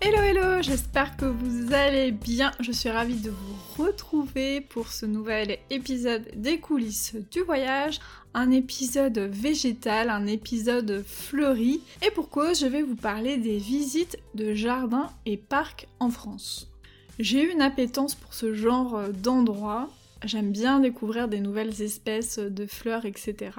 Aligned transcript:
Hello 0.00 0.22
hello, 0.22 0.62
j'espère 0.62 1.16
que 1.16 1.24
vous 1.24 1.72
allez 1.74 2.12
bien. 2.12 2.52
Je 2.60 2.70
suis 2.70 2.88
ravie 2.88 3.20
de 3.20 3.30
vous 3.30 3.82
retrouver 3.82 4.60
pour 4.60 4.92
ce 4.92 5.06
nouvel 5.06 5.58
épisode 5.70 6.24
des 6.36 6.60
coulisses 6.60 7.16
du 7.32 7.40
voyage, 7.40 7.98
un 8.32 8.52
épisode 8.52 9.18
végétal, 9.18 10.08
un 10.08 10.28
épisode 10.28 11.02
fleuri. 11.04 11.80
Et 12.06 12.12
pour 12.12 12.30
cause, 12.30 12.60
je 12.60 12.66
vais 12.66 12.82
vous 12.82 12.94
parler 12.94 13.38
des 13.38 13.58
visites 13.58 14.18
de 14.36 14.54
jardins 14.54 15.10
et 15.26 15.36
parcs 15.36 15.88
en 15.98 16.10
France. 16.10 16.70
J'ai 17.18 17.42
eu 17.42 17.50
une 17.50 17.62
appétence 17.62 18.14
pour 18.14 18.34
ce 18.34 18.54
genre 18.54 19.08
d'endroit. 19.08 19.90
J'aime 20.24 20.52
bien 20.52 20.78
découvrir 20.78 21.26
des 21.26 21.40
nouvelles 21.40 21.82
espèces 21.82 22.38
de 22.38 22.66
fleurs, 22.66 23.04
etc. 23.04 23.50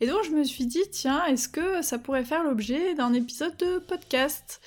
Et 0.00 0.08
donc 0.08 0.24
je 0.24 0.30
me 0.30 0.42
suis 0.42 0.66
dit, 0.66 0.82
tiens, 0.90 1.24
est-ce 1.26 1.48
que 1.48 1.82
ça 1.82 1.98
pourrait 1.98 2.24
faire 2.24 2.42
l'objet 2.42 2.94
d'un 2.94 3.12
épisode 3.12 3.56
de 3.58 3.78
podcast? 3.78 4.60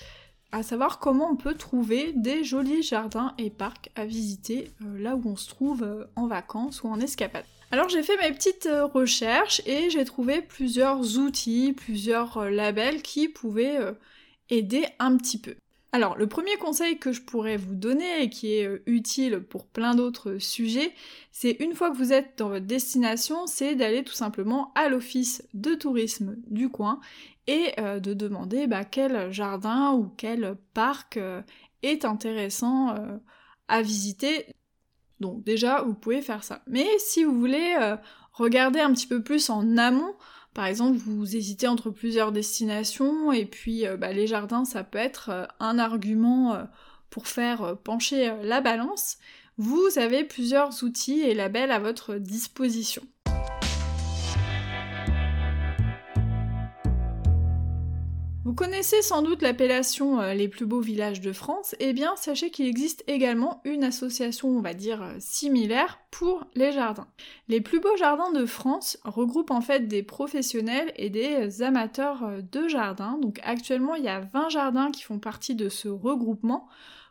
À 0.51 0.63
savoir 0.63 0.99
comment 0.99 1.31
on 1.31 1.35
peut 1.35 1.55
trouver 1.55 2.13
des 2.13 2.43
jolis 2.43 2.83
jardins 2.83 3.33
et 3.37 3.49
parcs 3.49 3.89
à 3.95 4.05
visiter 4.05 4.71
euh, 4.81 4.99
là 4.99 5.15
où 5.15 5.23
on 5.25 5.35
se 5.35 5.49
trouve 5.49 5.83
euh, 5.83 6.05
en 6.15 6.27
vacances 6.27 6.83
ou 6.83 6.87
en 6.87 6.99
escapade. 6.99 7.45
Alors 7.71 7.87
j'ai 7.87 8.03
fait 8.03 8.17
mes 8.17 8.33
petites 8.35 8.67
recherches 8.93 9.61
et 9.65 9.89
j'ai 9.89 10.03
trouvé 10.03 10.41
plusieurs 10.41 11.17
outils, 11.17 11.73
plusieurs 11.73 12.49
labels 12.49 13.01
qui 13.01 13.29
pouvaient 13.29 13.79
aider 14.49 14.85
un 14.99 15.15
petit 15.15 15.37
peu. 15.37 15.55
Alors, 15.93 16.17
le 16.17 16.27
premier 16.27 16.55
conseil 16.55 16.99
que 16.99 17.11
je 17.11 17.21
pourrais 17.21 17.57
vous 17.57 17.75
donner 17.75 18.23
et 18.23 18.29
qui 18.29 18.55
est 18.55 18.65
euh, 18.65 18.81
utile 18.85 19.41
pour 19.41 19.67
plein 19.67 19.93
d'autres 19.93 20.37
sujets, 20.37 20.93
c'est 21.33 21.51
une 21.59 21.73
fois 21.73 21.91
que 21.91 21.97
vous 21.97 22.13
êtes 22.13 22.37
dans 22.37 22.47
votre 22.47 22.65
destination, 22.65 23.45
c'est 23.45 23.75
d'aller 23.75 24.05
tout 24.05 24.13
simplement 24.13 24.71
à 24.75 24.87
l'office 24.87 25.43
de 25.53 25.75
tourisme 25.75 26.37
du 26.47 26.69
coin 26.69 27.01
et 27.47 27.73
euh, 27.77 27.99
de 27.99 28.13
demander 28.13 28.67
bah, 28.67 28.85
quel 28.85 29.33
jardin 29.33 29.91
ou 29.91 30.09
quel 30.15 30.55
parc 30.73 31.17
euh, 31.17 31.41
est 31.83 32.05
intéressant 32.05 32.95
à 33.67 33.81
visiter. 33.81 34.45
Donc 35.19 35.43
déjà, 35.43 35.81
vous 35.81 35.95
pouvez 35.95 36.21
faire 36.21 36.43
ça. 36.43 36.61
Mais 36.67 36.87
si 36.99 37.23
vous 37.23 37.37
voulez 37.37 37.75
regarder 38.33 38.79
un 38.79 38.93
petit 38.93 39.07
peu 39.07 39.23
plus 39.23 39.49
en 39.49 39.77
amont, 39.77 40.13
par 40.53 40.65
exemple, 40.65 40.97
vous 40.97 41.35
hésitez 41.35 41.67
entre 41.67 41.89
plusieurs 41.89 42.31
destinations 42.31 43.31
et 43.31 43.45
puis 43.45 43.87
euh, 43.87 43.95
bah, 43.95 44.11
les 44.11 44.27
jardins, 44.27 44.65
ça 44.65 44.83
peut 44.83 44.97
être 44.97 45.29
euh, 45.29 45.45
un 45.59 45.79
argument 45.79 46.53
euh, 46.53 46.63
pour 47.09 47.27
faire 47.27 47.77
pencher 47.83 48.33
la 48.43 48.61
balance. 48.61 49.17
Vous 49.57 49.97
avez 49.97 50.23
plusieurs 50.23 50.83
outils 50.83 51.21
et 51.21 51.33
labels 51.33 51.71
à 51.71 51.79
votre 51.79 52.15
disposition. 52.15 53.03
Vous 58.43 58.55
connaissez 58.55 59.03
sans 59.03 59.21
doute 59.21 59.43
l'appellation 59.43 60.19
euh, 60.19 60.33
les 60.33 60.47
plus 60.47 60.65
beaux 60.65 60.79
villages 60.79 61.21
de 61.21 61.31
France, 61.31 61.75
eh 61.79 61.93
bien 61.93 62.15
sachez 62.15 62.49
qu'il 62.49 62.65
existe 62.65 63.03
également 63.05 63.61
une 63.65 63.83
association, 63.83 64.49
on 64.49 64.61
va 64.61 64.73
dire, 64.73 65.03
euh, 65.03 65.15
similaire 65.19 65.99
pour 66.09 66.45
les 66.55 66.71
jardins. 66.71 67.05
Les 67.49 67.61
plus 67.61 67.79
beaux 67.79 67.95
jardins 67.97 68.31
de 68.31 68.47
France 68.47 68.97
regroupent 69.03 69.51
en 69.51 69.61
fait 69.61 69.87
des 69.87 70.01
professionnels 70.01 70.91
et 70.95 71.11
des 71.11 71.61
amateurs 71.61 72.23
euh, 72.23 72.41
de 72.41 72.67
jardins. 72.67 73.19
Donc 73.21 73.39
actuellement 73.43 73.93
il 73.93 74.05
y 74.05 74.09
a 74.09 74.21
20 74.21 74.49
jardins 74.49 74.89
qui 74.89 75.03
font 75.03 75.19
partie 75.19 75.53
de 75.53 75.69
ce 75.69 75.87
regroupement 75.87 76.67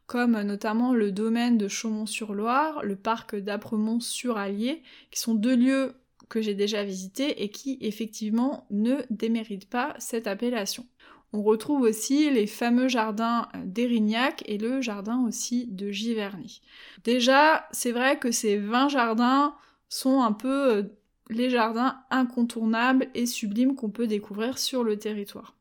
comme 0.08 0.40
notamment 0.40 0.92
le 0.92 1.12
domaine 1.12 1.56
de 1.56 1.68
Chaumont-sur-Loire, 1.68 2.82
le 2.82 2.96
parc 2.96 3.36
d'Apremont-sur-Allier, 3.36 4.82
qui 5.12 5.20
sont 5.20 5.34
deux 5.34 5.54
lieux 5.54 5.94
que 6.28 6.40
j'ai 6.40 6.54
déjà 6.54 6.82
visités 6.82 7.44
et 7.44 7.50
qui 7.50 7.78
effectivement 7.80 8.66
ne 8.70 9.02
déméritent 9.10 9.70
pas 9.70 9.94
cette 9.98 10.26
appellation. 10.26 10.84
On 11.32 11.42
retrouve 11.42 11.82
aussi 11.82 12.28
les 12.30 12.46
fameux 12.46 12.88
jardins 12.88 13.48
d'Érignac 13.64 14.42
et 14.46 14.58
le 14.58 14.80
jardin 14.80 15.24
aussi 15.26 15.66
de 15.66 15.90
Giverny. 15.90 16.60
Déjà, 17.04 17.68
c'est 17.70 17.92
vrai 17.92 18.18
que 18.18 18.32
ces 18.32 18.56
20 18.56 18.88
jardins 18.88 19.54
sont 19.88 20.22
un 20.22 20.32
peu 20.32 20.72
euh, 20.72 20.82
les 21.28 21.48
jardins 21.48 22.02
incontournables 22.10 23.08
et 23.14 23.26
sublimes 23.26 23.76
qu'on 23.76 23.90
peut 23.90 24.08
découvrir 24.08 24.58
sur 24.58 24.82
le 24.82 24.98
territoire. 24.98 25.54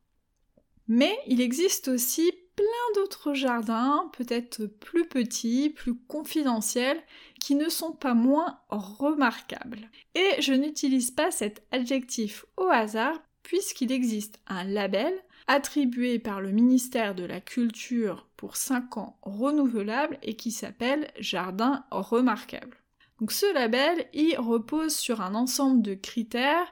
Mais 0.87 1.15
il 1.27 1.39
existe 1.39 1.87
aussi 1.87 2.31
plein 2.55 2.65
d'autres 2.95 3.35
jardins, 3.35 4.09
peut-être 4.17 4.65
plus 4.65 5.07
petits, 5.07 5.69
plus 5.69 5.95
confidentiels, 5.95 7.01
qui 7.39 7.53
ne 7.53 7.69
sont 7.69 7.91
pas 7.91 8.15
moins 8.15 8.59
remarquables. 8.69 9.89
Et 10.15 10.41
je 10.41 10.53
n'utilise 10.53 11.11
pas 11.11 11.29
cet 11.29 11.63
adjectif 11.71 12.45
au 12.57 12.65
hasard, 12.65 13.21
puisqu'il 13.43 13.91
existe 13.91 14.39
un 14.47 14.63
label 14.63 15.13
attribué 15.49 16.19
par 16.19 16.41
le 16.41 16.51
ministère 16.51 17.15
de 17.15 17.25
la 17.25 17.41
Culture 17.41 18.27
pour 18.37 18.55
5 18.55 18.97
ans 18.97 19.17
renouvelable 19.23 20.19
et 20.21 20.35
qui 20.35 20.51
s'appelle 20.51 21.11
Jardin 21.19 21.83
remarquable. 21.89 22.77
Donc 23.19 23.31
ce 23.31 23.51
label, 23.51 24.05
il 24.13 24.37
repose 24.37 24.95
sur 24.95 25.21
un 25.21 25.33
ensemble 25.33 25.81
de 25.81 25.95
critères 25.95 26.71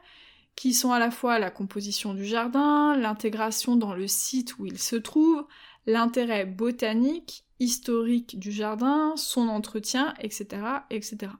qui 0.55 0.75
sont 0.75 0.91
à 0.91 0.99
la 0.99 1.09
fois 1.09 1.39
la 1.39 1.49
composition 1.49 2.13
du 2.13 2.23
jardin, 2.23 2.95
l'intégration 2.95 3.77
dans 3.77 3.95
le 3.95 4.07
site 4.07 4.59
où 4.59 4.67
il 4.67 4.77
se 4.77 4.95
trouve, 4.95 5.45
l'intérêt 5.87 6.45
botanique, 6.45 7.45
historique 7.59 8.37
du 8.37 8.51
jardin, 8.51 9.13
son 9.15 9.47
entretien, 9.47 10.13
etc. 10.19 10.61
etc. 10.91 11.31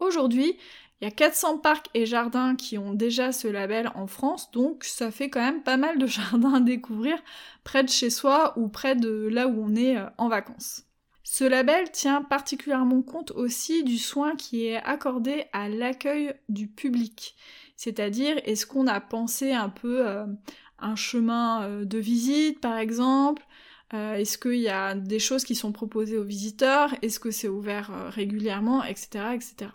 Aujourd'hui, 0.00 0.56
il 1.04 1.08
y 1.08 1.12
a 1.12 1.16
400 1.16 1.58
parcs 1.58 1.90
et 1.92 2.06
jardins 2.06 2.56
qui 2.56 2.78
ont 2.78 2.94
déjà 2.94 3.30
ce 3.30 3.46
label 3.46 3.90
en 3.94 4.06
France, 4.06 4.50
donc 4.52 4.84
ça 4.84 5.10
fait 5.10 5.28
quand 5.28 5.42
même 5.42 5.62
pas 5.62 5.76
mal 5.76 5.98
de 5.98 6.06
jardins 6.06 6.54
à 6.54 6.60
découvrir 6.60 7.18
près 7.62 7.84
de 7.84 7.90
chez 7.90 8.08
soi 8.08 8.54
ou 8.56 8.68
près 8.68 8.96
de 8.96 9.28
là 9.30 9.46
où 9.46 9.62
on 9.62 9.76
est 9.76 9.98
euh, 9.98 10.06
en 10.16 10.30
vacances. 10.30 10.84
Ce 11.22 11.44
label 11.44 11.90
tient 11.90 12.22
particulièrement 12.22 13.02
compte 13.02 13.32
aussi 13.32 13.84
du 13.84 13.98
soin 13.98 14.34
qui 14.34 14.64
est 14.64 14.76
accordé 14.76 15.44
à 15.52 15.68
l'accueil 15.68 16.32
du 16.48 16.68
public. 16.68 17.36
C'est-à-dire, 17.76 18.40
est-ce 18.46 18.64
qu'on 18.64 18.86
a 18.86 19.02
pensé 19.02 19.52
un 19.52 19.68
peu 19.68 20.08
euh, 20.08 20.24
un 20.78 20.96
chemin 20.96 21.64
euh, 21.64 21.84
de 21.84 21.98
visite, 21.98 22.60
par 22.60 22.78
exemple? 22.78 23.46
Est-ce 23.92 24.38
qu'il 24.38 24.56
y 24.56 24.68
a 24.68 24.96
des 24.96 25.20
choses 25.20 25.44
qui 25.44 25.54
sont 25.54 25.70
proposées 25.70 26.18
aux 26.18 26.24
visiteurs? 26.24 26.92
Est-ce 27.02 27.20
que 27.20 27.30
c'est 27.30 27.46
ouvert 27.46 27.92
régulièrement? 28.10 28.82
Etc. 28.82 29.34
etc. 29.34 29.70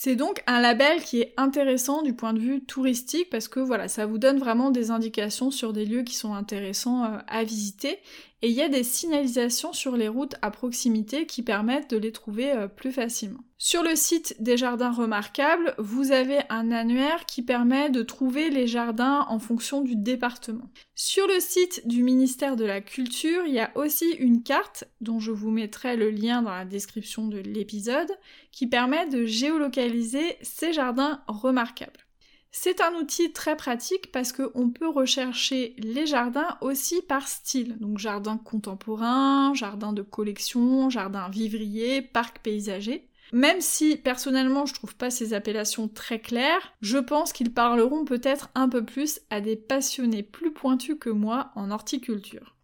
C'est 0.00 0.14
donc 0.14 0.44
un 0.46 0.60
label 0.60 1.02
qui 1.02 1.22
est 1.22 1.34
intéressant 1.36 2.02
du 2.02 2.14
point 2.14 2.32
de 2.32 2.38
vue 2.38 2.64
touristique 2.64 3.30
parce 3.30 3.48
que 3.48 3.58
voilà, 3.58 3.88
ça 3.88 4.06
vous 4.06 4.18
donne 4.18 4.38
vraiment 4.38 4.70
des 4.70 4.92
indications 4.92 5.50
sur 5.50 5.72
des 5.72 5.84
lieux 5.84 6.04
qui 6.04 6.14
sont 6.14 6.34
intéressants 6.34 7.02
euh, 7.02 7.18
à 7.26 7.42
visiter 7.42 7.98
et 8.42 8.48
il 8.48 8.54
y 8.54 8.62
a 8.62 8.68
des 8.68 8.84
signalisations 8.84 9.72
sur 9.72 9.96
les 9.96 10.08
routes 10.08 10.36
à 10.42 10.50
proximité 10.50 11.26
qui 11.26 11.42
permettent 11.42 11.90
de 11.90 11.96
les 11.96 12.12
trouver 12.12 12.52
euh, 12.52 12.68
plus 12.68 12.92
facilement. 12.92 13.40
Sur 13.60 13.82
le 13.82 13.96
site 13.96 14.36
des 14.38 14.56
jardins 14.56 14.92
remarquables, 14.92 15.74
vous 15.78 16.12
avez 16.12 16.38
un 16.48 16.70
annuaire 16.70 17.26
qui 17.26 17.42
permet 17.42 17.90
de 17.90 18.02
trouver 18.02 18.50
les 18.50 18.68
jardins 18.68 19.26
en 19.28 19.40
fonction 19.40 19.80
du 19.80 19.96
département. 19.96 20.70
Sur 20.94 21.26
le 21.26 21.40
site 21.40 21.86
du 21.86 22.04
ministère 22.04 22.54
de 22.54 22.64
la 22.64 22.80
Culture, 22.80 23.42
il 23.46 23.54
y 23.54 23.60
a 23.60 23.72
aussi 23.74 24.10
une 24.12 24.44
carte, 24.44 24.84
dont 25.00 25.18
je 25.18 25.32
vous 25.32 25.50
mettrai 25.50 25.96
le 25.96 26.10
lien 26.10 26.42
dans 26.42 26.54
la 26.54 26.64
description 26.64 27.26
de 27.26 27.38
l'épisode, 27.38 28.10
qui 28.52 28.68
permet 28.68 29.08
de 29.08 29.26
géolocaliser 29.26 30.36
ces 30.42 30.72
jardins 30.72 31.22
remarquables. 31.26 32.07
C'est 32.50 32.80
un 32.80 32.94
outil 32.94 33.32
très 33.32 33.56
pratique 33.56 34.10
parce 34.10 34.32
qu'on 34.32 34.70
peut 34.70 34.88
rechercher 34.88 35.74
les 35.78 36.06
jardins 36.06 36.56
aussi 36.60 37.02
par 37.02 37.28
style. 37.28 37.78
Donc 37.78 37.98
jardin 37.98 38.38
contemporain, 38.38 39.52
jardin 39.54 39.92
de 39.92 40.02
collection, 40.02 40.88
jardin 40.90 41.28
vivrier, 41.28 42.02
parc 42.02 42.40
paysager. 42.40 43.08
Même 43.32 43.60
si 43.60 43.96
personnellement 43.96 44.64
je 44.64 44.72
trouve 44.72 44.96
pas 44.96 45.10
ces 45.10 45.34
appellations 45.34 45.88
très 45.88 46.18
claires, 46.18 46.72
je 46.80 46.96
pense 46.96 47.32
qu'ils 47.32 47.52
parleront 47.52 48.06
peut-être 48.06 48.48
un 48.54 48.68
peu 48.68 48.84
plus 48.84 49.20
à 49.28 49.42
des 49.42 49.56
passionnés 49.56 50.22
plus 50.22 50.52
pointus 50.52 50.96
que 50.98 51.10
moi 51.10 51.50
en 51.54 51.70
horticulture. 51.70 52.56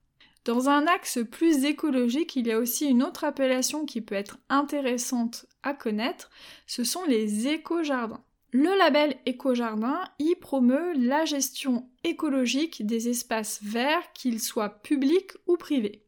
Dans 0.46 0.68
un 0.68 0.86
axe 0.86 1.18
plus 1.30 1.64
écologique, 1.64 2.36
il 2.36 2.46
y 2.46 2.52
a 2.52 2.58
aussi 2.58 2.86
une 2.86 3.02
autre 3.02 3.24
appellation 3.24 3.84
qui 3.84 4.00
peut 4.00 4.14
être 4.14 4.38
intéressante 4.48 5.46
à 5.62 5.74
connaître, 5.74 6.30
ce 6.66 6.84
sont 6.84 7.04
les 7.04 7.48
éco-jardins. 7.48 8.22
Le 8.56 8.78
label 8.78 9.16
Éco-Jardin 9.26 10.04
y 10.20 10.36
promeut 10.36 10.92
la 10.96 11.24
gestion 11.24 11.88
écologique 12.04 12.86
des 12.86 13.08
espaces 13.08 13.58
verts, 13.64 14.12
qu'ils 14.12 14.40
soient 14.40 14.68
publics 14.68 15.32
ou 15.48 15.56
privés. 15.56 16.04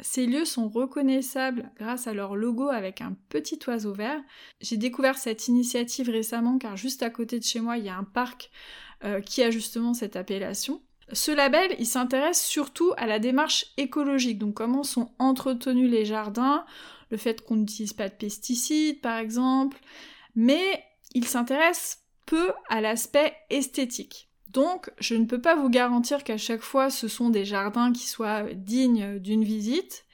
Ces 0.00 0.24
lieux 0.24 0.46
sont 0.46 0.70
reconnaissables 0.70 1.70
grâce 1.76 2.06
à 2.06 2.14
leur 2.14 2.36
logo 2.36 2.70
avec 2.70 3.02
un 3.02 3.18
petit 3.28 3.58
oiseau 3.66 3.92
vert. 3.92 4.22
J'ai 4.62 4.78
découvert 4.78 5.18
cette 5.18 5.46
initiative 5.48 6.08
récemment 6.08 6.56
car 6.56 6.74
juste 6.74 7.02
à 7.02 7.10
côté 7.10 7.38
de 7.38 7.44
chez 7.44 7.60
moi, 7.60 7.76
il 7.76 7.84
y 7.84 7.90
a 7.90 7.98
un 7.98 8.04
parc 8.04 8.50
euh, 9.04 9.20
qui 9.20 9.42
a 9.42 9.50
justement 9.50 9.92
cette 9.92 10.16
appellation. 10.16 10.80
Ce 11.12 11.30
label, 11.30 11.76
il 11.78 11.86
s'intéresse 11.86 12.42
surtout 12.42 12.94
à 12.96 13.06
la 13.06 13.18
démarche 13.18 13.66
écologique, 13.76 14.38
donc 14.38 14.54
comment 14.54 14.84
sont 14.84 15.12
entretenus 15.18 15.90
les 15.90 16.06
jardins, 16.06 16.64
le 17.10 17.18
fait 17.18 17.44
qu'on 17.44 17.56
n'utilise 17.56 17.92
pas 17.92 18.08
de 18.08 18.14
pesticides 18.14 19.02
par 19.02 19.18
exemple, 19.18 19.78
mais 20.34 20.82
il 21.12 21.26
s'intéresse 21.26 22.04
peu 22.26 22.52
à 22.68 22.80
l'aspect 22.80 23.34
esthétique. 23.50 24.28
Donc, 24.48 24.90
je 24.98 25.14
ne 25.14 25.26
peux 25.26 25.40
pas 25.40 25.54
vous 25.54 25.68
garantir 25.68 26.24
qu'à 26.24 26.36
chaque 26.36 26.62
fois 26.62 26.90
ce 26.90 27.08
sont 27.08 27.30
des 27.30 27.44
jardins 27.44 27.92
qui 27.92 28.08
soient 28.08 28.52
dignes 28.54 29.18
d'une 29.18 29.44
visite, 29.44 30.04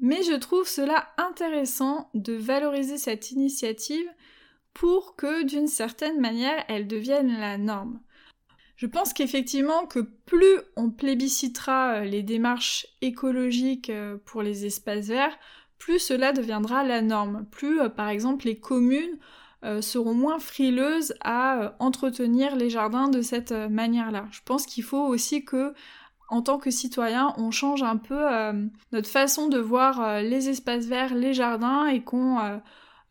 mais 0.00 0.22
je 0.22 0.34
trouve 0.34 0.68
cela 0.68 1.08
intéressant 1.16 2.10
de 2.14 2.34
valoriser 2.34 2.98
cette 2.98 3.30
initiative 3.30 4.08
pour 4.74 5.16
que 5.16 5.42
d'une 5.42 5.66
certaine 5.66 6.20
manière 6.20 6.64
elle 6.68 6.86
devienne 6.86 7.38
la 7.38 7.58
norme. 7.58 8.00
Je 8.76 8.86
pense 8.86 9.12
qu'effectivement 9.12 9.86
que 9.86 9.98
plus 9.98 10.60
on 10.76 10.90
plébiscitera 10.90 12.04
les 12.04 12.22
démarches 12.22 12.86
écologiques 13.00 13.90
pour 14.24 14.42
les 14.42 14.66
espaces 14.66 15.06
verts, 15.06 15.36
plus 15.78 15.98
cela 15.98 16.32
deviendra 16.32 16.84
la 16.84 17.02
norme. 17.02 17.46
Plus 17.50 17.80
euh, 17.80 17.88
par 17.88 18.08
exemple 18.08 18.46
les 18.46 18.58
communes 18.58 19.18
euh, 19.64 19.82
seront 19.82 20.14
moins 20.14 20.38
frileuses 20.38 21.14
à 21.20 21.58
euh, 21.58 21.70
entretenir 21.80 22.54
les 22.54 22.70
jardins 22.70 23.08
de 23.08 23.22
cette 23.22 23.50
euh, 23.50 23.68
manière-là. 23.68 24.26
Je 24.30 24.38
pense 24.44 24.66
qu'il 24.66 24.84
faut 24.84 25.04
aussi 25.04 25.44
que 25.44 25.74
en 26.28 26.42
tant 26.42 26.58
que 26.58 26.70
citoyen, 26.70 27.34
on 27.38 27.50
change 27.50 27.82
un 27.82 27.96
peu 27.96 28.22
notre 28.92 29.08
façon 29.08 29.48
de 29.48 29.58
voir 29.58 30.20
les 30.20 30.50
espaces 30.50 30.84
verts, 30.84 31.14
les 31.14 31.32
jardins 31.32 31.86
et 31.86 32.02
qu'on 32.02 32.60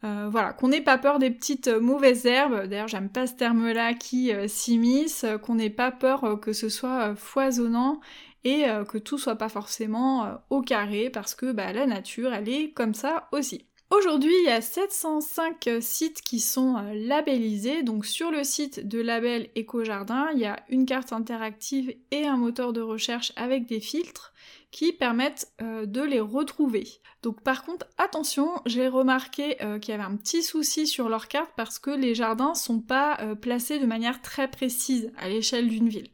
voilà, 0.03 0.53
qu'on 0.53 0.67
n'ait 0.67 0.81
pas 0.81 0.99
peur 0.99 1.17
des 1.17 1.31
petites 1.31 1.67
mauvaises 1.67 2.27
herbes. 2.27 2.67
D'ailleurs, 2.67 2.87
j'aime 2.87 3.09
pas 3.09 3.25
ce 3.25 3.33
terme-là 3.33 3.95
qui 3.95 4.31
s'immisce, 4.47 5.25
qu'on 5.41 5.55
n'ait 5.55 5.71
pas 5.71 5.91
peur 5.91 6.39
que 6.39 6.53
ce 6.53 6.69
soit 6.69 7.15
foisonnant 7.15 8.01
et 8.43 8.65
que 8.87 8.99
tout 8.99 9.17
soit 9.17 9.37
pas 9.37 9.49
forcément 9.49 10.39
au 10.51 10.61
carré 10.61 11.09
parce 11.09 11.33
que 11.33 11.51
bah, 11.51 11.73
la 11.73 11.87
nature, 11.87 12.31
elle 12.31 12.49
est 12.49 12.69
comme 12.69 12.93
ça 12.93 13.29
aussi. 13.31 13.65
Aujourd'hui, 13.89 14.33
il 14.43 14.47
y 14.47 14.51
a 14.51 14.59
705 14.59 15.69
sites 15.79 16.21
qui 16.21 16.41
sont 16.41 16.75
euh, 16.75 16.93
labellisés. 16.93 17.83
Donc 17.83 18.05
sur 18.05 18.31
le 18.31 18.43
site 18.43 18.85
de 18.85 18.99
label 18.99 19.49
Éco-Jardin, 19.55 20.27
il 20.33 20.39
y 20.39 20.45
a 20.45 20.59
une 20.67 20.85
carte 20.85 21.13
interactive 21.13 21.95
et 22.11 22.25
un 22.25 22.35
moteur 22.35 22.73
de 22.73 22.81
recherche 22.81 23.31
avec 23.37 23.65
des 23.65 23.79
filtres 23.79 24.33
qui 24.71 24.91
permettent 24.91 25.53
euh, 25.61 25.85
de 25.85 26.01
les 26.01 26.19
retrouver. 26.19 26.85
Donc 27.23 27.41
par 27.41 27.63
contre, 27.63 27.85
attention, 27.97 28.49
j'ai 28.65 28.89
remarqué 28.89 29.55
euh, 29.63 29.79
qu'il 29.79 29.93
y 29.93 29.95
avait 29.95 30.03
un 30.03 30.17
petit 30.17 30.43
souci 30.43 30.85
sur 30.85 31.07
leur 31.07 31.29
carte 31.29 31.51
parce 31.55 31.79
que 31.79 31.91
les 31.91 32.13
jardins 32.13 32.55
sont 32.55 32.81
pas 32.81 33.17
placés 33.41 33.79
de 33.79 33.85
manière 33.85 34.21
très 34.21 34.49
précise 34.49 35.13
à 35.17 35.29
l'échelle 35.29 35.69
d'une 35.69 35.87
ville. 35.87 36.09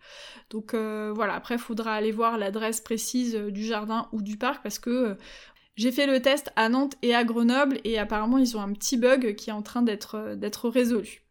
Donc 0.52 0.76
voilà, 0.76 1.34
après 1.34 1.56
il 1.56 1.60
faudra 1.60 1.96
aller 1.96 2.12
voir 2.12 2.38
l'adresse 2.38 2.80
précise 2.80 3.34
du 3.34 3.66
jardin 3.66 4.08
ou 4.12 4.22
du 4.22 4.38
parc 4.38 4.62
parce 4.62 4.78
que 4.78 5.18
j'ai 5.76 5.92
fait 5.92 6.06
le 6.06 6.22
test 6.22 6.52
à 6.56 6.70
Nantes 6.70 6.96
et 7.02 7.16
à 7.16 7.24
Grenoble 7.24 7.80
et 7.84 7.98
apparemment 7.98 8.38
ils 8.38 8.56
ont 8.56 8.62
un 8.62 8.74
petit 8.74 8.98
bug 8.98 9.36
qui 9.36 9.50
est 9.50 9.54
en 9.54 9.64
train 9.64 9.82
d'être 9.82 10.16
euh, 10.16 10.70
résolu. 10.70 11.22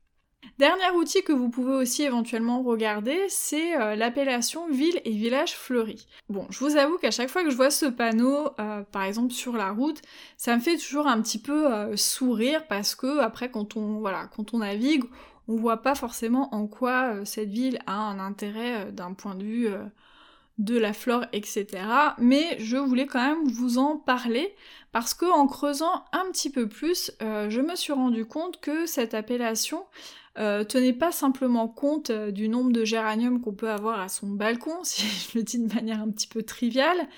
Dernier 0.58 0.90
outil 0.96 1.22
que 1.22 1.32
vous 1.32 1.48
pouvez 1.48 1.74
aussi 1.74 2.02
éventuellement 2.02 2.62
regarder, 2.62 3.18
c'est 3.28 3.80
euh, 3.80 3.94
l'appellation 3.94 4.68
ville 4.68 5.00
et 5.04 5.12
village 5.12 5.54
fleuri. 5.54 6.06
Bon, 6.28 6.46
je 6.50 6.58
vous 6.58 6.76
avoue 6.76 6.98
qu'à 6.98 7.12
chaque 7.12 7.30
fois 7.30 7.44
que 7.44 7.50
je 7.50 7.56
vois 7.56 7.70
ce 7.70 7.86
panneau, 7.86 8.50
euh, 8.58 8.82
par 8.82 9.04
exemple 9.04 9.32
sur 9.32 9.56
la 9.56 9.70
route, 9.70 10.02
ça 10.36 10.56
me 10.56 10.60
fait 10.60 10.76
toujours 10.76 11.06
un 11.06 11.22
petit 11.22 11.38
peu 11.38 11.96
sourire 11.96 12.66
parce 12.66 12.94
que 12.94 13.20
après 13.20 13.50
quand 13.50 13.76
on 13.76 14.00
voilà, 14.00 14.26
quand 14.34 14.54
on 14.54 14.58
navigue, 14.58 15.04
on 15.46 15.56
voit 15.56 15.82
pas 15.82 15.94
forcément 15.94 16.52
en 16.54 16.66
quoi 16.66 17.24
cette 17.24 17.50
ville 17.50 17.78
a 17.86 17.94
un 17.94 18.18
intérêt 18.18 18.92
d'un 18.92 19.12
point 19.12 19.34
de 19.34 19.44
vue 19.44 19.68
de 20.58 20.78
la 20.78 20.92
flore, 20.92 21.24
etc. 21.32 21.66
Mais 22.18 22.56
je 22.58 22.76
voulais 22.76 23.06
quand 23.06 23.24
même 23.24 23.48
vous 23.48 23.78
en 23.78 23.96
parler 23.96 24.54
parce 24.92 25.14
que 25.14 25.24
en 25.24 25.46
creusant 25.46 26.04
un 26.12 26.30
petit 26.30 26.50
peu 26.50 26.68
plus, 26.68 27.10
euh, 27.22 27.48
je 27.50 27.60
me 27.60 27.74
suis 27.74 27.92
rendu 27.92 28.26
compte 28.26 28.60
que 28.60 28.86
cette 28.86 29.14
appellation 29.14 29.84
euh, 30.38 30.64
tenait 30.64 30.92
pas 30.92 31.12
simplement 31.12 31.68
compte 31.68 32.10
euh, 32.10 32.30
du 32.30 32.48
nombre 32.48 32.72
de 32.72 32.84
géraniums 32.84 33.40
qu'on 33.40 33.54
peut 33.54 33.70
avoir 33.70 34.00
à 34.00 34.08
son 34.08 34.28
balcon, 34.28 34.78
si 34.82 35.06
je 35.06 35.38
le 35.38 35.44
dis 35.44 35.58
de 35.58 35.72
manière 35.74 36.00
un 36.00 36.10
petit 36.10 36.26
peu 36.26 36.42
triviale, 36.42 37.08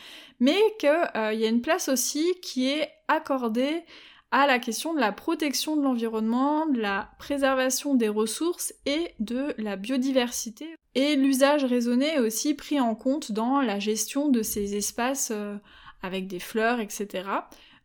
mais 0.40 0.58
qu'il 0.78 0.88
y 0.88 1.44
a 1.44 1.48
une 1.48 1.62
place 1.62 1.88
aussi 1.88 2.34
qui 2.42 2.68
est 2.68 2.88
accordée 3.08 3.82
à 4.30 4.48
la 4.48 4.58
question 4.58 4.94
de 4.94 5.00
la 5.00 5.12
protection 5.12 5.76
de 5.76 5.82
l'environnement, 5.82 6.66
de 6.66 6.80
la 6.80 7.10
préservation 7.20 7.94
des 7.94 8.08
ressources 8.08 8.74
et 8.84 9.14
de 9.20 9.54
la 9.58 9.76
biodiversité. 9.76 10.74
Et 10.94 11.16
l'usage 11.16 11.64
raisonné 11.64 12.14
est 12.14 12.20
aussi 12.20 12.54
pris 12.54 12.80
en 12.80 12.94
compte 12.94 13.32
dans 13.32 13.60
la 13.60 13.78
gestion 13.78 14.28
de 14.28 14.42
ces 14.42 14.76
espaces 14.76 15.32
euh, 15.32 15.56
avec 16.02 16.26
des 16.28 16.38
fleurs, 16.38 16.80
etc. 16.80 17.28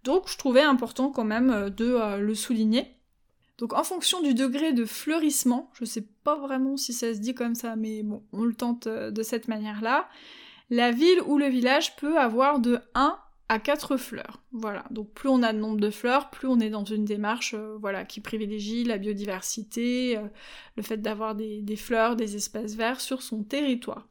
Donc 0.04 0.30
je 0.30 0.38
trouvais 0.38 0.62
important 0.62 1.10
quand 1.10 1.24
même 1.24 1.50
euh, 1.50 1.70
de 1.70 1.86
euh, 1.86 2.18
le 2.18 2.36
souligner. 2.36 2.96
Donc 3.58 3.74
en 3.74 3.84
fonction 3.84 4.22
du 4.22 4.34
degré 4.34 4.74
de 4.74 4.86
fleurissement, 4.86 5.72
je 5.74 5.86
sais 5.86 6.06
pas 6.24 6.38
vraiment 6.38 6.78
si 6.78 6.94
ça 6.94 7.14
se 7.14 7.20
dit 7.20 7.34
comme 7.34 7.56
ça, 7.56 7.76
mais 7.76 8.04
bon, 8.04 8.24
on 8.32 8.44
le 8.44 8.54
tente 8.54 8.88
de 8.88 9.24
cette 9.24 9.48
manière-là, 9.48 10.08
la 10.70 10.92
ville 10.92 11.22
ou 11.26 11.38
le 11.38 11.48
village 11.48 11.96
peut 11.98 12.18
avoir 12.18 12.60
de 12.60 12.80
1 12.94 13.18
à 13.50 13.58
quatre 13.58 13.98
fleurs. 13.98 14.42
Voilà. 14.52 14.86
Donc 14.92 15.12
plus 15.12 15.28
on 15.28 15.42
a 15.42 15.52
de 15.52 15.58
nombre 15.58 15.80
de 15.80 15.90
fleurs, 15.90 16.30
plus 16.30 16.48
on 16.48 16.60
est 16.60 16.70
dans 16.70 16.86
une 16.86 17.04
démarche 17.04 17.56
euh, 17.56 17.78
voilà, 17.82 18.06
qui 18.06 18.22
privilégie 18.22 18.84
la 18.84 19.00
biodiversité, 19.00 20.18
euh, 20.18 20.22
le 20.78 20.84
fait 20.84 20.98
d'avoir 20.98 21.34
des, 21.34 21.76
fleurs, 21.76 22.16
des 22.16 22.36
espaces 22.36 22.76
verts 22.76 23.02
sur 23.02 23.24
son 23.24 23.44
territoire. 23.44 24.08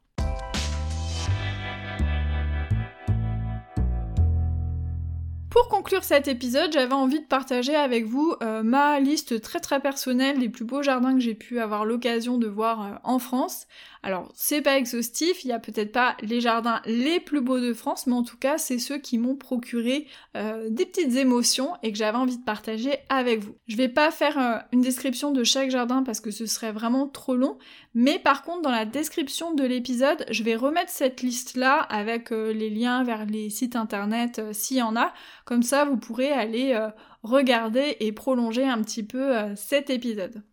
Pour 5.49 5.67
conclure 5.67 6.03
cet 6.03 6.27
épisode, 6.27 6.71
j'avais 6.71 6.93
envie 6.93 7.21
de 7.21 7.25
partager 7.25 7.75
avec 7.75 8.05
vous 8.05 8.35
euh, 8.43 8.61
ma 8.61 8.99
liste 8.99 9.41
très 9.41 9.59
très 9.59 9.79
personnelle 9.79 10.37
des 10.39 10.49
plus 10.49 10.65
beaux 10.65 10.83
jardins 10.83 11.13
que 11.13 11.21
j'ai 11.21 11.33
pu 11.33 11.59
avoir 11.59 11.85
l'occasion 11.85 12.37
de 12.37 12.47
voir 12.47 12.99
en 13.03 13.19
France. 13.19 13.67
Alors, 14.01 14.31
c'est 14.33 14.61
pas 14.61 14.77
exhaustif, 14.77 15.43
il 15.43 15.49
y 15.49 15.51
a 15.51 15.59
peut-être 15.59 15.91
pas 15.91 16.15
les 16.21 16.39
jardins 16.39 16.81
les 16.85 17.19
plus 17.19 17.41
beaux 17.41 17.59
de 17.59 17.73
France, 17.73 18.07
mais 18.07 18.13
en 18.13 18.23
tout 18.23 18.37
cas, 18.37 18.57
c'est 18.57 18.79
ceux 18.79 18.97
qui 18.97 19.17
m'ont 19.17 19.35
procuré 19.35 20.07
euh, 20.37 20.69
des 20.69 20.85
petites 20.85 21.17
émotions 21.17 21.73
et 21.83 21.91
que 21.91 21.97
j'avais 21.97 22.17
envie 22.17 22.37
de 22.37 22.43
partager 22.43 22.97
avec 23.09 23.43
vous. 23.43 23.55
Je 23.67 23.75
vais 23.75 23.89
pas 23.89 24.09
faire 24.11 24.39
euh, 24.39 24.57
une 24.71 24.79
description 24.79 25.31
de 25.31 25.43
chaque 25.43 25.69
jardin 25.69 26.03
parce 26.03 26.21
que 26.21 26.31
ce 26.31 26.45
serait 26.45 26.71
vraiment 26.71 27.09
trop 27.09 27.35
long, 27.35 27.57
mais 27.93 28.19
par 28.19 28.43
contre, 28.43 28.61
dans 28.61 28.71
la 28.71 28.85
description 28.85 29.53
de 29.53 29.65
l'épisode, 29.65 30.25
je 30.31 30.43
vais 30.43 30.55
remettre 30.55 30.91
cette 30.91 31.21
liste-là 31.21 31.79
avec 31.79 32.31
euh, 32.31 32.53
les 32.53 32.69
liens 32.69 33.03
vers 33.03 33.25
les 33.25 33.49
sites 33.49 33.75
internet 33.75 34.41
s'il 34.53 34.77
y 34.77 34.81
en 34.81 34.95
a. 34.95 35.13
Comme 35.43 35.63
ça, 35.63 35.83
vous 35.83 35.97
pourrez 35.97 36.31
aller 36.31 36.77
regarder 37.23 37.97
et 37.99 38.11
prolonger 38.11 38.63
un 38.63 38.81
petit 38.81 39.03
peu 39.03 39.33
cet 39.55 39.89
épisode. 39.89 40.43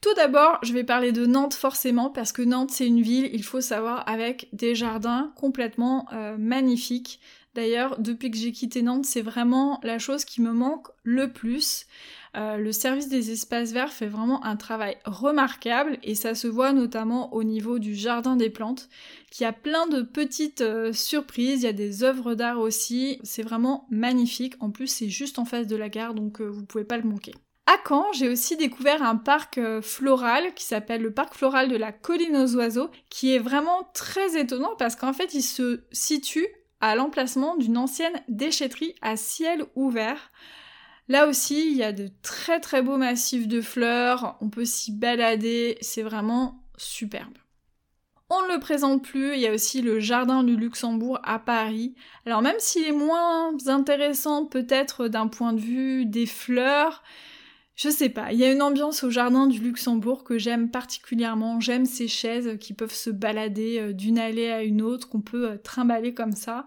Tout 0.00 0.14
d'abord, 0.14 0.58
je 0.62 0.72
vais 0.72 0.84
parler 0.84 1.10
de 1.10 1.26
Nantes 1.26 1.54
forcément 1.54 2.10
parce 2.10 2.32
que 2.32 2.42
Nantes 2.42 2.70
c'est 2.70 2.86
une 2.86 3.02
ville, 3.02 3.28
il 3.32 3.42
faut 3.42 3.60
savoir, 3.60 4.08
avec 4.08 4.48
des 4.52 4.74
jardins 4.74 5.32
complètement 5.36 6.06
euh, 6.12 6.36
magnifiques. 6.38 7.18
D'ailleurs, 7.54 7.98
depuis 7.98 8.30
que 8.30 8.36
j'ai 8.36 8.52
quitté 8.52 8.82
Nantes, 8.82 9.06
c'est 9.06 9.22
vraiment 9.22 9.80
la 9.82 9.98
chose 9.98 10.26
qui 10.26 10.42
me 10.42 10.52
manque 10.52 10.88
le 11.02 11.32
plus. 11.32 11.86
Euh, 12.36 12.58
le 12.58 12.70
service 12.70 13.08
des 13.08 13.30
espaces 13.30 13.72
verts 13.72 13.92
fait 13.92 14.06
vraiment 14.06 14.44
un 14.44 14.56
travail 14.56 14.98
remarquable 15.06 15.98
et 16.02 16.14
ça 16.14 16.34
se 16.34 16.46
voit 16.46 16.74
notamment 16.74 17.32
au 17.32 17.42
niveau 17.42 17.78
du 17.78 17.94
jardin 17.94 18.36
des 18.36 18.50
plantes 18.50 18.90
qui 19.30 19.46
a 19.46 19.54
plein 19.54 19.86
de 19.86 20.02
petites 20.02 20.60
euh, 20.60 20.92
surprises, 20.92 21.62
il 21.62 21.64
y 21.64 21.68
a 21.68 21.72
des 21.72 22.04
œuvres 22.04 22.34
d'art 22.34 22.60
aussi, 22.60 23.18
c'est 23.22 23.42
vraiment 23.42 23.86
magnifique. 23.90 24.54
En 24.60 24.70
plus, 24.70 24.88
c'est 24.88 25.08
juste 25.08 25.38
en 25.38 25.46
face 25.46 25.66
de 25.66 25.76
la 25.76 25.88
gare 25.88 26.12
donc 26.12 26.42
vous 26.42 26.66
pouvez 26.66 26.84
pas 26.84 26.98
le 26.98 27.08
manquer. 27.08 27.32
À 27.66 27.78
Caen, 27.86 28.12
j'ai 28.12 28.28
aussi 28.28 28.56
découvert 28.56 29.02
un 29.02 29.16
parc 29.16 29.58
euh, 29.58 29.82
floral 29.82 30.54
qui 30.54 30.64
s'appelle 30.64 31.02
le 31.02 31.12
parc 31.12 31.34
floral 31.34 31.68
de 31.68 31.76
la 31.76 31.90
colline 31.90 32.36
aux 32.36 32.54
oiseaux, 32.54 32.90
qui 33.10 33.34
est 33.34 33.40
vraiment 33.40 33.90
très 33.92 34.38
étonnant 34.40 34.76
parce 34.78 34.94
qu'en 34.94 35.12
fait 35.12 35.34
il 35.34 35.42
se 35.42 35.80
situe 35.90 36.46
à 36.80 36.94
l'emplacement 36.94 37.56
d'une 37.56 37.76
ancienne 37.76 38.22
déchetterie 38.28 38.94
à 39.02 39.16
ciel 39.16 39.64
ouvert. 39.74 40.30
Là 41.08 41.26
aussi, 41.26 41.70
il 41.70 41.76
y 41.76 41.82
a 41.82 41.92
de 41.92 42.08
très 42.22 42.60
très 42.60 42.82
beaux 42.82 42.98
massifs 42.98 43.48
de 43.48 43.60
fleurs, 43.60 44.36
on 44.40 44.48
peut 44.48 44.64
s'y 44.64 44.92
balader, 44.92 45.78
c'est 45.80 46.02
vraiment 46.02 46.62
superbe. 46.76 47.36
On 48.28 48.42
ne 48.42 48.54
le 48.54 48.60
présente 48.60 49.04
plus, 49.04 49.34
il 49.34 49.40
y 49.40 49.46
a 49.46 49.52
aussi 49.52 49.82
le 49.82 50.00
Jardin 50.00 50.42
du 50.42 50.56
Luxembourg 50.56 51.20
à 51.22 51.38
Paris. 51.38 51.94
Alors 52.26 52.42
même 52.42 52.56
s'il 52.58 52.84
est 52.86 52.92
moins 52.92 53.56
intéressant 53.66 54.46
peut-être 54.46 55.08
d'un 55.08 55.28
point 55.28 55.52
de 55.52 55.60
vue 55.60 56.06
des 56.06 56.26
fleurs, 56.26 57.04
Je 57.76 57.90
sais 57.90 58.08
pas, 58.08 58.32
il 58.32 58.38
y 58.38 58.44
a 58.44 58.50
une 58.50 58.62
ambiance 58.62 59.04
au 59.04 59.10
jardin 59.10 59.46
du 59.46 59.58
Luxembourg 59.58 60.24
que 60.24 60.38
j'aime 60.38 60.70
particulièrement. 60.70 61.60
J'aime 61.60 61.84
ces 61.84 62.08
chaises 62.08 62.56
qui 62.58 62.72
peuvent 62.72 62.94
se 62.94 63.10
balader 63.10 63.78
euh, 63.78 63.92
d'une 63.92 64.18
allée 64.18 64.48
à 64.48 64.62
une 64.62 64.80
autre, 64.80 65.10
qu'on 65.10 65.20
peut 65.20 65.50
euh, 65.50 65.56
trimballer 65.58 66.14
comme 66.14 66.32
ça. 66.32 66.64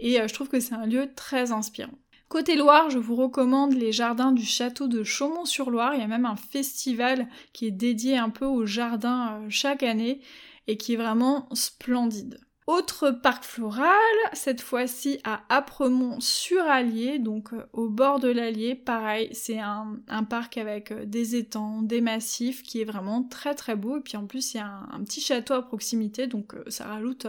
Et 0.00 0.20
euh, 0.20 0.26
je 0.26 0.34
trouve 0.34 0.48
que 0.48 0.58
c'est 0.58 0.74
un 0.74 0.86
lieu 0.86 1.10
très 1.14 1.52
inspirant. 1.52 1.96
Côté 2.28 2.56
Loire, 2.56 2.90
je 2.90 2.98
vous 2.98 3.14
recommande 3.14 3.72
les 3.72 3.92
jardins 3.92 4.32
du 4.32 4.44
château 4.44 4.88
de 4.88 5.04
Chaumont-sur-Loire. 5.04 5.94
Il 5.94 6.00
y 6.00 6.04
a 6.04 6.08
même 6.08 6.26
un 6.26 6.36
festival 6.36 7.28
qui 7.52 7.68
est 7.68 7.70
dédié 7.70 8.16
un 8.16 8.28
peu 8.28 8.44
au 8.44 8.66
jardin 8.66 9.40
chaque 9.48 9.84
année 9.84 10.20
et 10.66 10.76
qui 10.76 10.94
est 10.94 10.96
vraiment 10.96 11.48
splendide. 11.54 12.40
Autre 12.68 13.12
parc 13.12 13.44
floral, 13.44 13.88
cette 14.34 14.60
fois-ci 14.60 15.20
à 15.24 15.40
Apremont-sur-Allier, 15.48 17.18
donc 17.18 17.54
euh, 17.54 17.64
au 17.72 17.88
bord 17.88 18.20
de 18.20 18.28
l'Allier. 18.28 18.74
Pareil, 18.74 19.30
c'est 19.32 19.58
un, 19.58 19.96
parc 20.28 20.58
avec 20.58 20.92
euh, 20.92 21.06
des 21.06 21.34
étangs, 21.34 21.80
des 21.80 22.02
massifs 22.02 22.62
qui 22.62 22.82
est 22.82 22.84
vraiment 22.84 23.22
très 23.22 23.54
très 23.54 23.74
beau. 23.74 23.96
Et 23.96 24.00
puis 24.02 24.18
en 24.18 24.26
plus, 24.26 24.52
il 24.52 24.58
y 24.58 24.60
a 24.60 24.82
un, 24.92 25.02
petit 25.02 25.22
château 25.22 25.54
à 25.54 25.62
proximité, 25.62 26.26
donc 26.26 26.52
euh, 26.52 26.62
ça 26.68 26.84
rajoute 26.84 27.26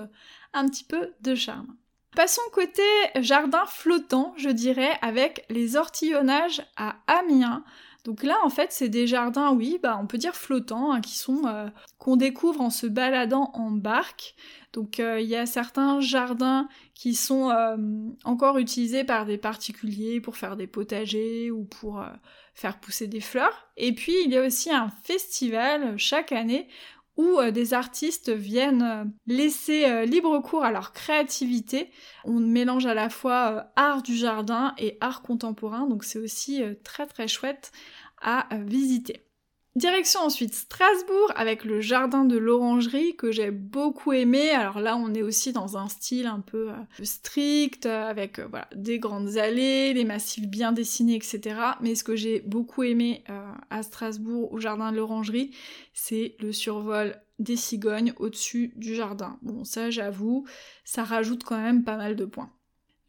un 0.52 0.68
petit 0.68 0.84
peu 0.84 1.14
de 1.22 1.36
charme. 1.36 1.74
Passons 2.18 2.42
côté 2.52 2.84
jardin 3.22 3.66
flottant, 3.66 4.34
je 4.36 4.50
dirais, 4.50 4.98
avec 5.02 5.46
les 5.50 5.78
ortillonnages 5.78 6.62
à 6.76 6.98
Amiens. 7.08 7.64
Donc 8.06 8.24
là, 8.24 8.38
en 8.44 8.50
fait, 8.50 8.72
c'est 8.72 8.90
des 8.90 9.08
jardins, 9.08 9.52
oui, 9.52 9.78
bah, 9.84 10.00
on 10.02 10.08
peut 10.08 10.18
dire 10.18 10.36
flottants, 10.36 10.94
hein, 10.94 11.02
qui 11.02 11.18
sont 11.18 11.44
qu'on 11.98 12.16
découvre 12.16 12.62
en 12.62 12.70
se 12.70 12.88
baladant 12.88 13.52
en 13.54 13.72
barque. 13.72 14.36
Donc 14.74 15.00
euh, 15.00 15.20
il 15.20 15.28
y 15.28 15.36
a 15.36 15.46
certains 15.46 16.00
jardins 16.00 16.68
qui 16.94 17.16
sont 17.16 17.50
euh, 17.50 17.76
encore 18.24 18.58
utilisés 18.58 19.04
par 19.04 19.26
des 19.26 19.38
particuliers 19.38 20.22
pour 20.22 20.38
faire 20.38 20.56
des 20.56 20.68
potagers 20.68 21.50
ou 21.50 21.66
pour 21.66 22.02
euh, 22.02 22.08
faire 22.54 22.80
pousser 22.80 23.08
des 23.08 23.22
fleurs. 23.22 23.70
Et 23.78 23.94
puis 23.94 24.14
il 24.26 24.32
y 24.32 24.38
a 24.38 24.46
aussi 24.46 24.72
un 24.72 24.90
festival 25.04 25.98
chaque 25.98 26.32
année 26.32 26.68
où 27.20 27.40
des 27.52 27.74
artistes 27.74 28.30
viennent 28.30 29.14
laisser 29.28 30.06
libre 30.06 30.40
cours 30.40 30.64
à 30.64 30.72
leur 30.72 30.94
créativité. 30.94 31.92
On 32.24 32.40
mélange 32.40 32.86
à 32.86 32.94
la 32.94 33.10
fois 33.10 33.72
art 33.76 34.02
du 34.02 34.16
jardin 34.16 34.74
et 34.78 34.98
art 35.02 35.22
contemporain, 35.22 35.86
donc 35.86 36.06
c'est 36.06 36.20
aussi 36.20 36.64
très 36.86 37.06
très 37.06 37.28
chouette 37.28 37.74
à 38.22 38.48
visiter. 38.66 39.29
Direction 39.80 40.20
ensuite 40.20 40.56
Strasbourg 40.56 41.32
avec 41.38 41.64
le 41.64 41.80
jardin 41.80 42.26
de 42.26 42.38
l'orangerie 42.38 43.16
que 43.16 43.32
j'ai 43.32 43.50
beaucoup 43.50 44.12
aimé. 44.12 44.50
Alors 44.50 44.82
là, 44.82 44.98
on 44.98 45.14
est 45.14 45.22
aussi 45.22 45.54
dans 45.54 45.78
un 45.78 45.88
style 45.88 46.28
un 46.28 46.42
peu 46.42 46.72
euh, 46.72 46.74
strict 47.02 47.86
avec 47.86 48.40
euh, 48.40 48.50
des 48.76 49.00
grandes 49.00 49.38
allées, 49.38 49.94
les 49.94 50.04
massifs 50.04 50.50
bien 50.50 50.74
dessinés, 50.74 51.16
etc. 51.16 51.62
Mais 51.80 51.96
ce 51.96 52.04
que 52.04 52.18
j'ai 52.18 52.42
beaucoup 52.42 52.84
aimé 52.84 53.24
euh, 53.30 53.54
à 53.70 53.82
Strasbourg 53.82 54.52
au 54.52 54.60
jardin 54.60 54.92
de 54.92 54.98
l'orangerie, 54.98 55.52
c'est 55.94 56.36
le 56.42 56.52
survol 56.52 57.16
des 57.40 57.56
cigognes 57.56 58.12
au-dessus 58.18 58.74
du 58.76 58.96
jardin. 58.96 59.40
Bon, 59.44 59.64
ça, 59.64 59.90
j'avoue, 59.90 60.46
ça 60.84 61.06
rajoute 61.06 61.46
quand 61.46 61.58
même 61.58 61.86
pas 61.86 61.96
mal 61.96 62.18
de 62.18 62.26
points. 62.26 62.52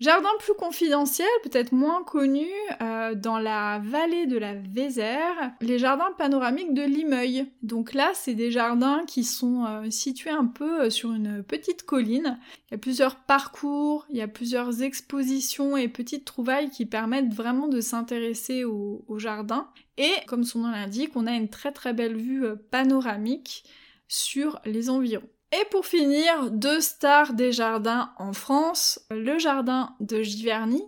Jardin 0.01 0.31
plus 0.39 0.55
confidentiel, 0.55 1.29
peut-être 1.43 1.73
moins 1.73 2.03
connu, 2.03 2.49
euh, 2.81 3.15
dans 3.15 3.39
la 3.39 3.81
vallée 3.85 4.25
de 4.25 4.39
la 4.39 4.55
Vézère, 4.55 5.53
les 5.61 5.79
jardins 5.79 6.11
panoramiques 6.17 6.73
de 6.73 6.81
Limeuil. 6.81 7.47
Donc 7.63 7.93
là, 7.93 8.13
c'est 8.15 8.33
des 8.33 8.51
jardins 8.51 9.05
qui 9.07 9.25
sont 9.25 9.67
euh, 9.67 9.91
situés 9.91 10.31
un 10.31 10.47
peu 10.47 10.85
euh, 10.85 10.91
sur 10.91 11.13
une 11.13 11.43
petite 11.43 11.83
colline. 11.83 12.39
Il 12.69 12.71
y 12.71 12.75
a 12.77 12.79
plusieurs 12.79 13.17
parcours, 13.17 14.07
il 14.09 14.17
y 14.17 14.23
a 14.23 14.29
plusieurs 14.29 14.83
expositions 14.83 15.77
et 15.77 15.87
petites 15.87 16.25
trouvailles 16.25 16.71
qui 16.71 16.87
permettent 16.87 17.35
vraiment 17.35 17.69
de 17.69 17.83
s'intéresser 17.83 18.65
au, 18.65 19.05
au, 19.07 19.19
jardin. 19.19 19.69
Et 19.99 20.13
comme 20.27 20.45
son 20.45 20.61
nom 20.61 20.71
l'indique, 20.71 21.13
on 21.15 21.27
a 21.27 21.33
une 21.33 21.51
très 21.51 21.73
très 21.73 21.93
belle 21.93 22.17
vue 22.17 22.47
panoramique 22.71 23.65
sur 24.09 24.61
les 24.65 24.89
environs. 24.89 25.29
Et 25.53 25.65
pour 25.71 25.85
finir, 25.85 26.51
deux 26.51 26.81
stars 26.81 27.35
des 27.35 27.51
jardins 27.51 28.13
en 28.19 28.33
France, 28.33 29.01
le 29.11 29.39
jardin 29.39 29.97
de 29.99 30.23
Giverny, 30.23 30.83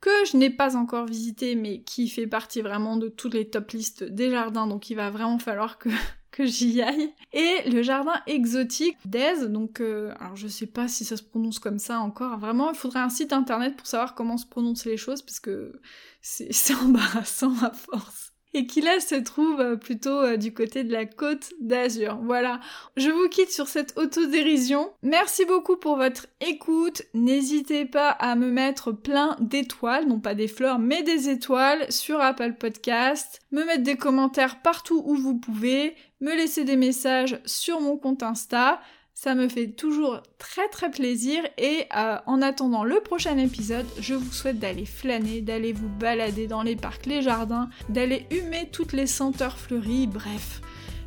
que 0.00 0.10
je 0.30 0.36
n'ai 0.36 0.50
pas 0.50 0.76
encore 0.76 1.06
visité, 1.06 1.54
mais 1.54 1.82
qui 1.82 2.08
fait 2.08 2.26
partie 2.26 2.60
vraiment 2.62 2.96
de 2.96 3.08
toutes 3.08 3.34
les 3.34 3.48
top 3.48 3.70
listes 3.70 4.02
des 4.02 4.30
jardins, 4.30 4.66
donc 4.66 4.90
il 4.90 4.96
va 4.96 5.10
vraiment 5.10 5.38
falloir 5.38 5.78
que, 5.78 5.90
que 6.32 6.44
j'y 6.44 6.82
aille. 6.82 7.14
Et 7.32 7.70
le 7.70 7.82
jardin 7.82 8.14
exotique 8.26 8.96
d'Aise, 9.04 9.48
donc 9.48 9.80
euh, 9.80 10.12
alors 10.18 10.36
je 10.36 10.48
sais 10.48 10.66
pas 10.66 10.88
si 10.88 11.04
ça 11.04 11.16
se 11.16 11.22
prononce 11.22 11.60
comme 11.60 11.78
ça 11.78 12.00
encore, 12.00 12.38
vraiment 12.38 12.70
il 12.70 12.76
faudrait 12.76 13.00
un 13.00 13.10
site 13.10 13.32
internet 13.32 13.76
pour 13.76 13.86
savoir 13.86 14.14
comment 14.14 14.38
se 14.38 14.46
prononcent 14.46 14.86
les 14.86 14.96
choses, 14.96 15.22
parce 15.22 15.38
que 15.38 15.80
c'est 16.20 16.74
embarrassant 16.82 17.54
à 17.62 17.70
force 17.72 18.32
et 18.54 18.66
qui 18.66 18.80
là 18.80 19.00
se 19.00 19.14
trouve 19.14 19.60
euh, 19.60 19.76
plutôt 19.76 20.20
euh, 20.20 20.36
du 20.36 20.52
côté 20.52 20.84
de 20.84 20.92
la 20.92 21.06
côte 21.06 21.50
d'Azur. 21.60 22.18
Voilà, 22.22 22.60
je 22.96 23.10
vous 23.10 23.28
quitte 23.28 23.50
sur 23.50 23.68
cette 23.68 23.96
autodérision. 23.96 24.90
Merci 25.02 25.44
beaucoup 25.44 25.76
pour 25.76 25.96
votre 25.96 26.26
écoute. 26.40 27.02
N'hésitez 27.14 27.84
pas 27.84 28.10
à 28.10 28.34
me 28.34 28.50
mettre 28.50 28.92
plein 28.92 29.36
d'étoiles, 29.40 30.06
non 30.06 30.20
pas 30.20 30.34
des 30.34 30.48
fleurs, 30.48 30.78
mais 30.78 31.02
des 31.02 31.28
étoiles 31.28 31.90
sur 31.90 32.20
Apple 32.20 32.54
Podcast, 32.54 33.40
me 33.52 33.64
mettre 33.64 33.84
des 33.84 33.96
commentaires 33.96 34.62
partout 34.62 35.02
où 35.04 35.14
vous 35.14 35.36
pouvez, 35.38 35.94
me 36.20 36.34
laisser 36.34 36.64
des 36.64 36.76
messages 36.76 37.40
sur 37.44 37.80
mon 37.80 37.96
compte 37.96 38.22
Insta. 38.22 38.80
Ça 39.22 39.34
me 39.34 39.50
fait 39.50 39.66
toujours 39.66 40.22
très 40.38 40.66
très 40.68 40.90
plaisir 40.90 41.42
et 41.58 41.84
euh, 41.94 42.16
en 42.24 42.40
attendant 42.40 42.84
le 42.84 43.00
prochain 43.00 43.36
épisode, 43.36 43.84
je 44.00 44.14
vous 44.14 44.32
souhaite 44.32 44.58
d'aller 44.58 44.86
flâner, 44.86 45.42
d'aller 45.42 45.74
vous 45.74 45.90
balader 45.90 46.46
dans 46.46 46.62
les 46.62 46.74
parcs, 46.74 47.04
les 47.04 47.20
jardins, 47.20 47.68
d'aller 47.90 48.24
humer 48.30 48.70
toutes 48.72 48.94
les 48.94 49.06
senteurs 49.06 49.58
fleuries, 49.58 50.06
bref, 50.06 50.62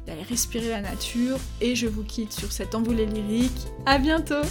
d'aller 0.06 0.22
respirer 0.22 0.70
la 0.70 0.82
nature 0.82 1.40
et 1.60 1.74
je 1.74 1.88
vous 1.88 2.04
quitte 2.04 2.34
sur 2.34 2.52
cette 2.52 2.76
envolée 2.76 3.08
lyrique. 3.08 3.66
À 3.88 3.98
bientôt 3.98 4.44